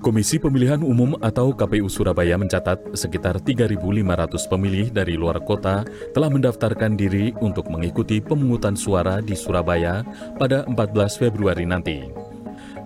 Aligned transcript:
Komisi 0.00 0.40
Pemilihan 0.40 0.80
Umum 0.80 1.12
atau 1.20 1.52
KPU 1.52 1.84
Surabaya 1.92 2.40
mencatat 2.40 2.96
sekitar 2.96 3.36
3.500 3.36 4.48
pemilih 4.48 4.88
dari 4.88 5.12
luar 5.12 5.44
kota 5.44 5.84
telah 6.16 6.32
mendaftarkan 6.32 6.96
diri 6.96 7.36
untuk 7.44 7.68
mengikuti 7.68 8.16
pemungutan 8.16 8.72
suara 8.72 9.20
di 9.20 9.36
Surabaya 9.36 10.00
pada 10.40 10.64
14 10.72 11.20
Februari 11.20 11.68
nanti. 11.68 12.08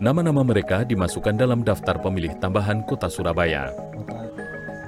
Nama-nama 0.00 0.40
mereka 0.40 0.88
dimasukkan 0.88 1.36
dalam 1.36 1.60
daftar 1.60 2.00
pemilih 2.00 2.32
tambahan 2.40 2.80
kota 2.88 3.12
Surabaya. 3.12 3.68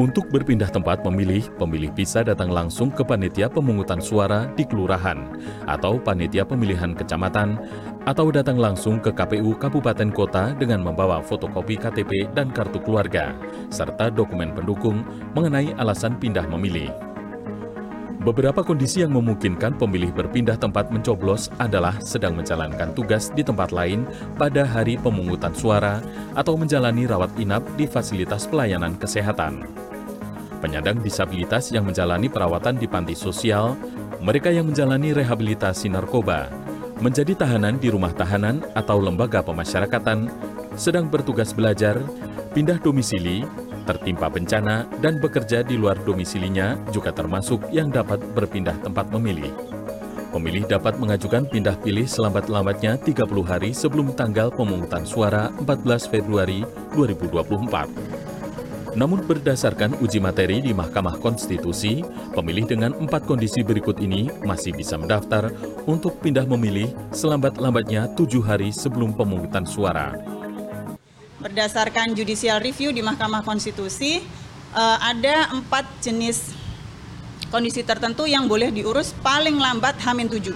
Untuk 0.00 0.32
berpindah 0.32 0.72
tempat 0.72 1.04
memilih, 1.04 1.52
pemilih 1.60 1.92
bisa 1.92 2.24
datang 2.24 2.48
langsung 2.48 2.88
ke 2.88 3.04
panitia 3.04 3.52
pemungutan 3.52 4.00
suara 4.00 4.48
di 4.56 4.64
kelurahan 4.64 5.20
atau 5.68 6.00
panitia 6.00 6.48
pemilihan 6.48 6.96
kecamatan 6.96 7.60
atau 8.08 8.32
datang 8.32 8.56
langsung 8.56 8.96
ke 9.04 9.12
KPU 9.12 9.52
Kabupaten 9.60 10.08
Kota 10.08 10.56
dengan 10.56 10.80
membawa 10.80 11.20
fotokopi 11.20 11.76
KTP 11.76 12.32
dan 12.32 12.48
kartu 12.48 12.80
keluarga 12.80 13.36
serta 13.68 14.08
dokumen 14.08 14.56
pendukung 14.56 15.04
mengenai 15.36 15.76
alasan 15.76 16.16
pindah 16.16 16.48
memilih. 16.48 17.11
Beberapa 18.22 18.62
kondisi 18.62 19.02
yang 19.02 19.18
memungkinkan 19.18 19.82
pemilih 19.82 20.14
berpindah 20.14 20.54
tempat 20.54 20.94
mencoblos 20.94 21.50
adalah 21.58 21.98
sedang 21.98 22.38
menjalankan 22.38 22.94
tugas 22.94 23.34
di 23.34 23.42
tempat 23.42 23.74
lain 23.74 24.06
pada 24.38 24.62
hari 24.62 24.94
pemungutan 24.94 25.50
suara 25.50 25.98
atau 26.38 26.54
menjalani 26.54 27.10
rawat 27.10 27.34
inap 27.34 27.66
di 27.74 27.90
fasilitas 27.90 28.46
pelayanan 28.46 28.94
kesehatan. 28.94 29.66
Penyandang 30.62 31.02
disabilitas 31.02 31.74
yang 31.74 31.82
menjalani 31.82 32.30
perawatan 32.30 32.78
di 32.78 32.86
panti 32.86 33.18
sosial, 33.18 33.74
mereka 34.22 34.54
yang 34.54 34.70
menjalani 34.70 35.10
rehabilitasi 35.10 35.90
narkoba, 35.90 36.46
menjadi 37.02 37.34
tahanan 37.34 37.82
di 37.82 37.90
rumah 37.90 38.14
tahanan 38.14 38.62
atau 38.78 39.02
lembaga 39.02 39.42
pemasyarakatan, 39.42 40.30
sedang 40.78 41.10
bertugas 41.10 41.50
belajar, 41.50 41.98
pindah 42.54 42.78
domisili, 42.78 43.42
tertimpa 43.84 44.32
bencana, 44.32 44.88
dan 45.02 45.18
bekerja 45.18 45.62
di 45.66 45.78
luar 45.78 45.98
domisilinya 46.02 46.78
juga 46.94 47.10
termasuk 47.10 47.68
yang 47.74 47.90
dapat 47.90 48.22
berpindah 48.32 48.78
tempat 48.82 49.10
memilih. 49.10 49.52
Pemilih 50.32 50.64
dapat 50.64 50.96
mengajukan 50.96 51.44
pindah 51.44 51.76
pilih 51.84 52.08
selambat-lambatnya 52.08 52.96
30 52.96 53.28
hari 53.44 53.76
sebelum 53.76 54.16
tanggal 54.16 54.48
pemungutan 54.48 55.04
suara 55.04 55.52
14 55.60 56.08
Februari 56.08 56.64
2024. 56.96 58.22
Namun 58.96 59.24
berdasarkan 59.24 60.00
uji 60.04 60.20
materi 60.20 60.60
di 60.60 60.72
Mahkamah 60.76 61.16
Konstitusi, 61.20 62.04
pemilih 62.32 62.68
dengan 62.68 62.92
empat 62.96 63.24
kondisi 63.24 63.64
berikut 63.64 64.00
ini 64.00 64.28
masih 64.44 64.76
bisa 64.76 65.00
mendaftar 65.00 65.52
untuk 65.88 66.20
pindah 66.20 66.44
memilih 66.44 66.92
selambat-lambatnya 67.12 68.12
tujuh 68.16 68.44
hari 68.44 68.68
sebelum 68.68 69.16
pemungutan 69.16 69.64
suara. 69.64 70.16
Berdasarkan 71.42 72.14
judicial 72.14 72.62
review 72.62 72.94
di 72.94 73.02
Mahkamah 73.02 73.42
Konstitusi, 73.42 74.22
eh, 74.72 74.98
ada 75.02 75.50
empat 75.50 75.82
jenis 75.98 76.54
kondisi 77.50 77.82
tertentu 77.82 78.30
yang 78.30 78.46
boleh 78.46 78.70
diurus 78.70 79.10
paling 79.26 79.58
lambat 79.58 79.98
Hamin 80.06 80.30
7. 80.30 80.54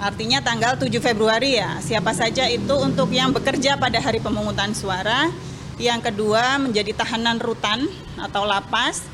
Artinya 0.00 0.40
tanggal 0.40 0.80
7 0.80 1.04
Februari 1.04 1.60
ya, 1.60 1.76
siapa 1.84 2.16
saja 2.16 2.48
itu 2.48 2.72
untuk 2.80 3.12
yang 3.12 3.28
bekerja 3.28 3.76
pada 3.76 4.00
hari 4.00 4.24
pemungutan 4.24 4.72
suara, 4.72 5.28
yang 5.76 6.00
kedua 6.00 6.56
menjadi 6.56 6.96
tahanan 6.96 7.36
rutan 7.36 7.84
atau 8.16 8.48
lapas, 8.48 9.04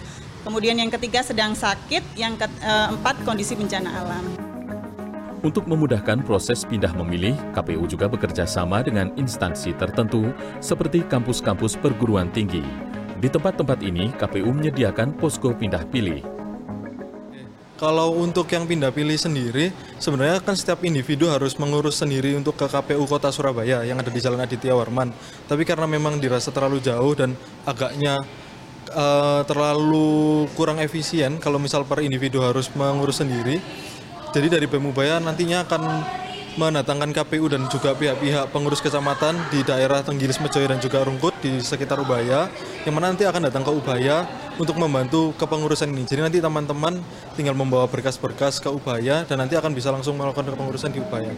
kemudian 0.47 0.79
yang 0.79 0.93
ketiga 0.95 1.27
sedang 1.27 1.59
sakit, 1.59 2.15
yang 2.15 2.39
keempat 2.39 3.17
eh, 3.19 3.25
kondisi 3.27 3.59
bencana 3.59 3.91
alam. 3.91 4.44
Untuk 5.45 5.69
memudahkan 5.69 6.25
proses 6.25 6.65
pindah 6.65 6.97
memilih, 6.97 7.37
KPU 7.53 7.85
juga 7.85 8.09
bekerja 8.09 8.49
sama 8.49 8.81
dengan 8.81 9.13
instansi 9.21 9.77
tertentu 9.77 10.33
seperti 10.57 11.05
kampus-kampus 11.05 11.77
perguruan 11.77 12.33
tinggi. 12.33 12.65
Di 13.21 13.29
tempat-tempat 13.29 13.85
ini, 13.85 14.09
KPU 14.17 14.49
menyediakan 14.57 15.13
posko 15.21 15.53
pindah 15.53 15.85
pilih 15.93 16.35
kalau 17.75 18.17
untuk 18.23 18.47
yang 18.49 18.65
pindah 18.65 18.95
pilih 18.95 19.19
sendiri, 19.19 19.75
sebenarnya 19.99 20.39
kan 20.41 20.55
setiap 20.55 20.81
individu 20.87 21.27
harus 21.27 21.59
mengurus 21.59 22.01
sendiri 22.01 22.33
untuk 22.39 22.55
ke 22.55 22.71
KPU 22.71 23.03
Kota 23.05 23.35
Surabaya 23.35 23.83
yang 23.83 23.99
ada 23.99 24.09
di 24.09 24.23
Jalan 24.23 24.47
Aditya 24.47 24.73
Warman. 24.73 25.11
Tapi 25.51 25.67
karena 25.67 25.85
memang 25.85 26.23
dirasa 26.23 26.55
terlalu 26.55 26.79
jauh 26.79 27.13
dan 27.13 27.35
agaknya 27.67 28.23
uh, 28.95 29.43
terlalu 29.45 30.47
kurang 30.55 30.79
efisien 30.79 31.37
kalau 31.43 31.59
misal 31.59 31.83
per 31.83 32.01
individu 32.07 32.41
harus 32.41 32.71
mengurus 32.79 33.21
sendiri, 33.21 33.59
jadi 34.35 34.59
dari 34.59 34.67
BEM 34.67 34.91
Ubaya 34.91 35.23
nantinya 35.23 35.63
akan 35.63 35.83
mendatangkan 36.59 37.15
KPU 37.15 37.47
dan 37.47 37.71
juga 37.71 37.95
pihak-pihak 37.95 38.51
pengurus 38.51 38.83
kecamatan 38.83 39.39
di 39.51 39.63
daerah 39.63 40.03
Tenggilis 40.03 40.43
Mejoy 40.43 40.67
dan 40.67 40.83
juga 40.83 41.07
Rungkut 41.07 41.39
di 41.39 41.63
sekitar 41.63 42.03
Ubaya 42.03 42.51
yang 42.83 42.95
mana 42.99 43.15
nanti 43.15 43.23
akan 43.23 43.47
datang 43.47 43.63
ke 43.63 43.71
Ubaya 43.71 44.27
untuk 44.59 44.75
membantu 44.75 45.31
kepengurusan 45.39 45.91
ini. 45.95 46.03
Jadi 46.03 46.21
nanti 46.23 46.39
teman-teman 46.43 46.99
tinggal 47.39 47.55
membawa 47.55 47.87
berkas-berkas 47.87 48.59
ke 48.59 48.71
Ubaya 48.71 49.23
dan 49.23 49.39
nanti 49.39 49.55
akan 49.55 49.71
bisa 49.71 49.95
langsung 49.95 50.19
melakukan 50.19 50.51
kepengurusan 50.51 50.91
di 50.91 50.99
Ubaya. 50.99 51.31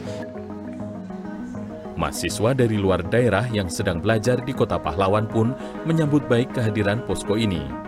Mahasiswa 1.97 2.53
dari 2.53 2.77
luar 2.77 3.05
daerah 3.05 3.49
yang 3.49 3.73
sedang 3.73 4.05
belajar 4.05 4.41
di 4.45 4.53
kota 4.53 4.77
Pahlawan 4.77 5.29
pun 5.29 5.53
menyambut 5.89 6.29
baik 6.29 6.53
kehadiran 6.53 7.01
posko 7.09 7.41
ini. 7.41 7.87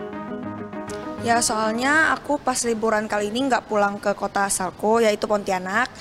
Ya 1.19 1.43
soalnya 1.43 2.15
aku 2.15 2.39
pas 2.39 2.63
liburan 2.63 3.03
kali 3.11 3.27
ini 3.27 3.51
nggak 3.51 3.67
pulang 3.67 3.99
ke 3.99 4.15
kota 4.15 4.47
asalku 4.47 5.03
yaitu 5.03 5.27
Pontianak. 5.27 5.91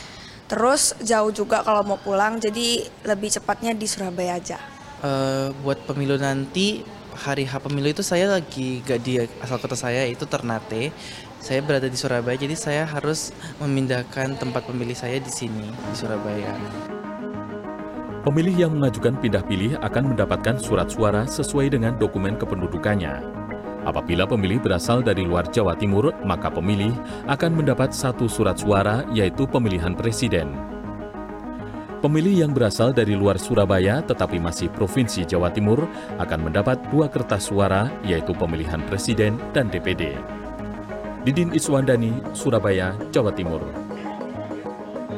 Terus 0.49 0.97
jauh 1.05 1.29
juga 1.29 1.61
kalau 1.61 1.85
mau 1.85 2.01
pulang, 2.01 2.41
jadi 2.41 2.89
lebih 3.05 3.29
cepatnya 3.29 3.77
di 3.77 3.85
Surabaya 3.85 4.41
aja. 4.41 4.57
Uh, 5.05 5.53
buat 5.61 5.77
pemilu 5.85 6.17
nanti, 6.17 6.81
hari 7.13 7.45
H 7.45 7.61
pemilu 7.61 7.93
itu 7.93 8.01
saya 8.01 8.33
lagi 8.33 8.81
gak 8.81 9.05
di 9.05 9.21
asal 9.45 9.61
kota 9.61 9.77
saya, 9.77 10.09
itu 10.09 10.25
Ternate. 10.25 10.89
Saya 11.45 11.61
berada 11.61 11.85
di 11.85 12.01
Surabaya, 12.01 12.41
jadi 12.41 12.57
saya 12.57 12.83
harus 12.89 13.37
memindahkan 13.61 14.41
tempat 14.41 14.65
pemilih 14.65 14.97
saya 14.97 15.21
di 15.21 15.29
sini, 15.29 15.69
di 15.69 15.95
Surabaya. 15.95 16.57
Pemilih 18.25 18.57
yang 18.57 18.73
mengajukan 18.73 19.21
pindah 19.21 19.45
pilih 19.45 19.77
akan 19.85 20.17
mendapatkan 20.17 20.57
surat 20.65 20.89
suara 20.89 21.29
sesuai 21.29 21.77
dengan 21.77 21.93
dokumen 22.01 22.41
kependudukannya. 22.41 23.48
Apabila 23.89 24.29
pemilih 24.29 24.61
berasal 24.61 25.01
dari 25.01 25.25
luar 25.25 25.49
Jawa 25.49 25.73
Timur, 25.73 26.13
maka 26.21 26.53
pemilih 26.53 26.93
akan 27.25 27.57
mendapat 27.57 27.97
satu 27.97 28.29
surat 28.29 28.61
suara, 28.61 29.09
yaitu 29.17 29.49
pemilihan 29.49 29.97
presiden. 29.97 30.53
Pemilih 32.05 32.45
yang 32.45 32.53
berasal 32.53 32.93
dari 32.93 33.17
luar 33.17 33.41
Surabaya 33.41 34.05
tetapi 34.05 34.37
masih 34.39 34.69
Provinsi 34.71 35.25
Jawa 35.25 35.51
Timur 35.51 35.89
akan 36.21 36.53
mendapat 36.53 36.79
dua 36.93 37.09
kertas 37.09 37.49
suara, 37.49 37.89
yaitu 38.05 38.37
pemilihan 38.37 38.85
presiden 38.87 39.41
dan 39.57 39.73
DPD. 39.73 40.15
Didin 41.25 41.57
Iswandani, 41.57 42.13
Surabaya, 42.37 42.93
Jawa 43.09 43.33
Timur. 43.33 43.88